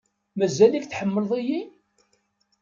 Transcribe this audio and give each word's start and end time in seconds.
Mazal-ik 0.37 0.85
tḥemmleḍ-iyi? 0.85 1.61